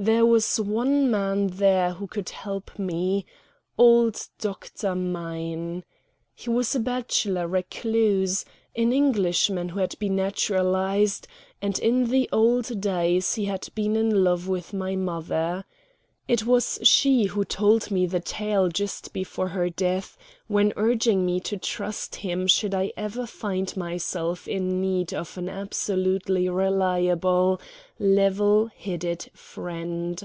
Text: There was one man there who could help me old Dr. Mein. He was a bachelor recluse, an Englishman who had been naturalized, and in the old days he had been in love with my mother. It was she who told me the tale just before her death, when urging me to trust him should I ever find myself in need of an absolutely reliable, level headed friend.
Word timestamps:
There 0.00 0.24
was 0.24 0.60
one 0.60 1.10
man 1.10 1.48
there 1.48 1.94
who 1.94 2.06
could 2.06 2.28
help 2.28 2.78
me 2.78 3.26
old 3.76 4.28
Dr. 4.38 4.94
Mein. 4.94 5.82
He 6.36 6.48
was 6.48 6.76
a 6.76 6.78
bachelor 6.78 7.48
recluse, 7.48 8.44
an 8.76 8.92
Englishman 8.92 9.70
who 9.70 9.80
had 9.80 9.98
been 9.98 10.14
naturalized, 10.14 11.26
and 11.60 11.80
in 11.80 12.10
the 12.10 12.28
old 12.30 12.80
days 12.80 13.34
he 13.34 13.46
had 13.46 13.66
been 13.74 13.96
in 13.96 14.22
love 14.22 14.46
with 14.46 14.72
my 14.72 14.94
mother. 14.94 15.64
It 16.28 16.44
was 16.44 16.78
she 16.82 17.24
who 17.24 17.42
told 17.46 17.90
me 17.90 18.04
the 18.04 18.20
tale 18.20 18.68
just 18.68 19.14
before 19.14 19.48
her 19.48 19.70
death, 19.70 20.18
when 20.46 20.74
urging 20.76 21.24
me 21.24 21.40
to 21.40 21.56
trust 21.56 22.16
him 22.16 22.46
should 22.46 22.74
I 22.74 22.92
ever 22.98 23.24
find 23.24 23.74
myself 23.74 24.46
in 24.46 24.78
need 24.82 25.14
of 25.14 25.38
an 25.38 25.48
absolutely 25.48 26.46
reliable, 26.50 27.62
level 27.98 28.66
headed 28.66 29.30
friend. 29.32 30.20